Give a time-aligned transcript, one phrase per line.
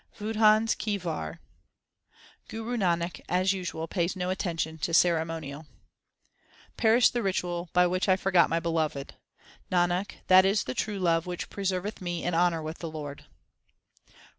[0.19, 1.39] WADHANS KI WAR
[2.47, 5.67] Guru Nanak as usual pays no attention to cere monial:
[6.75, 9.13] Perish the ritual by which I forgot my Beloved!
[9.71, 13.25] Nanak, that is the true love which preserveth me in honour with the Lord.